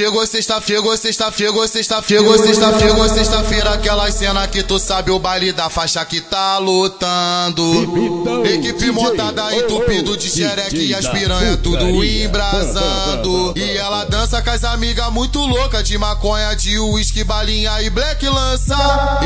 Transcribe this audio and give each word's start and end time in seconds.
Chegou 0.00 0.26
sexta, 0.26 0.58
chegou 0.62 0.96
sexta, 0.96 1.30
chegou 1.30 1.68
sexta, 1.68 2.02
chegou 2.02 2.38
sexta, 2.38 2.78
chegou 2.78 3.06
sexta-feira, 3.06 3.74
aquela 3.74 4.10
cena 4.10 4.48
que 4.48 4.62
tu 4.62 4.78
sabe 4.78 5.10
o 5.10 5.18
baile 5.18 5.52
da 5.52 5.68
faixa 5.68 6.02
que 6.06 6.22
tá 6.22 6.56
lutando. 6.56 8.42
Equipe 8.46 8.90
montada 8.92 9.54
entupido 9.54 10.16
de 10.16 10.30
xereque 10.30 10.86
e 10.86 10.94
as 10.94 11.06
piranha 11.06 11.54
tudo 11.58 12.02
embrasando. 12.02 13.52
E 13.54 13.76
ela 13.76 14.04
dança 14.04 14.40
com 14.40 14.48
as 14.48 14.64
amigas 14.64 15.12
muito 15.12 15.38
louca 15.38 15.82
de 15.82 15.98
maconha, 15.98 16.56
de 16.56 16.78
uísque, 16.78 17.22
balinha 17.22 17.82
e 17.82 17.90
black 17.90 18.26
lança. 18.26 18.78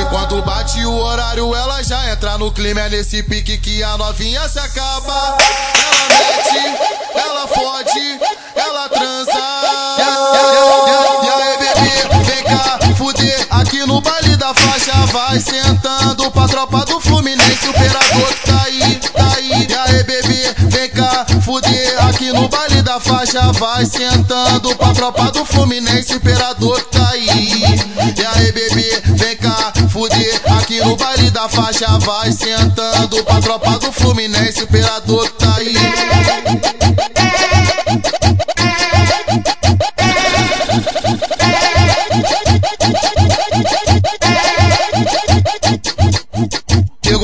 Enquanto 0.00 0.40
bate 0.40 0.82
o 0.86 0.94
horário, 0.94 1.54
ela 1.54 1.82
já 1.82 2.10
entra 2.10 2.38
no 2.38 2.50
clima, 2.50 2.80
é 2.80 2.88
nesse 2.88 3.22
pique 3.22 3.58
que 3.58 3.82
a 3.82 3.98
novinha 3.98 4.48
se 4.48 4.58
acaba. 4.58 5.36
Aqui 13.82 13.86
no 13.86 14.00
baile 14.00 14.36
da 14.36 14.54
faixa. 14.54 14.92
Vai 15.06 15.40
sentando 15.40 16.30
pra 16.30 16.48
tropa 16.48 16.84
do 16.84 17.00
Fluminense. 17.00 17.66
O 17.66 17.70
operador 17.70 18.34
tá 18.44 18.62
aí, 18.64 19.00
tá 19.12 19.34
aí. 19.36 19.66
E 19.68 19.74
aí, 19.74 20.04
bebê, 20.04 20.54
vem 20.68 20.90
cá, 20.90 21.26
fuder 21.42 22.04
aqui 22.06 22.32
no 22.32 22.48
baile 22.48 22.82
da 22.82 23.00
faixa. 23.00 23.52
Vai 23.52 23.84
sentando 23.84 24.74
pra 24.76 24.92
tropa 24.92 25.30
do 25.32 25.44
Fluminense. 25.44 26.14
O 26.14 26.16
operador 26.16 26.80
tá 26.84 27.10
aí. 27.10 27.62
E 28.16 28.26
aí, 28.26 28.52
bebê, 28.52 29.02
vem 29.16 29.36
cá, 29.36 29.72
fuder 29.88 30.40
aqui 30.58 30.80
no 30.80 30.96
baile 30.96 31.30
da 31.30 31.48
faixa. 31.48 31.86
Vai 31.98 32.30
sentando 32.32 33.24
pra 33.24 33.40
tropa 33.40 33.78
do 33.78 33.92
Fluminense. 33.92 34.62
O 34.62 34.64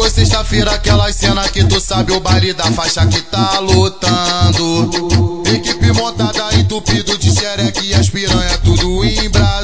Sexta-feira, 0.08 0.72
aquela 0.72 1.12
cena 1.12 1.48
que 1.48 1.62
tu 1.64 1.80
sabe 1.80 2.12
o 2.12 2.20
baile 2.20 2.52
da 2.52 2.64
faixa 2.72 3.06
que 3.06 3.20
tá 3.22 3.60
lutando. 3.60 5.42
Equipe 5.46 5.92
montada 5.92 6.54
entupido 6.54 7.16
de 7.16 7.30
xereque 7.30 7.86
e 7.86 7.94
as 7.94 8.08
piranha 8.08 8.58
tudo 8.58 9.04
embrasando. 9.04 9.57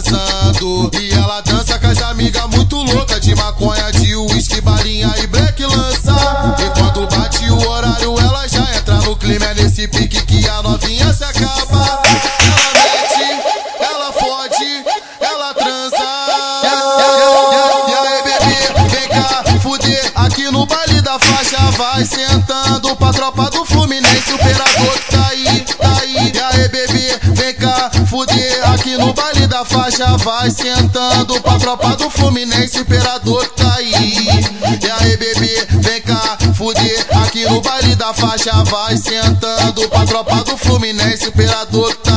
Vai 21.76 22.04
sentando 22.04 22.94
pra 22.96 23.12
tropa 23.12 23.50
do 23.50 23.64
Fluminense. 23.64 24.32
O 24.32 24.36
operador 24.36 24.98
tá 25.10 25.26
aí, 25.28 25.60
tá 25.60 25.98
aí. 26.00 26.32
E 26.32 26.40
aí, 26.40 26.68
bebê, 26.68 27.18
vem 27.32 27.54
cá, 27.54 27.90
fuder 28.06 28.70
aqui 28.70 28.96
no 28.96 29.12
baile 29.12 29.46
da 29.46 29.64
faixa. 29.64 30.16
Vai 30.18 30.50
sentando 30.50 31.40
pra 31.40 31.58
tropa 31.58 31.96
do 31.96 32.08
Fluminense. 32.10 32.78
O 32.78 32.82
operador 32.82 33.46
tá 33.50 33.74
aí. 33.76 33.92
E 33.92 34.90
aí, 35.00 35.16
bebê, 35.16 35.66
vem 35.80 36.00
cá, 36.02 36.38
fuder 36.54 37.06
aqui 37.24 37.44
no 37.46 37.60
baile 37.60 37.96
da 37.96 38.14
faixa. 38.14 38.52
Vai 38.64 38.96
sentando 38.96 39.88
pra 39.88 40.06
tropa 40.06 40.44
do 40.44 40.56
Fluminense. 40.56 41.26
O 41.26 41.28
operador 41.30 41.94
tá 41.96 42.10
aí. 42.10 42.13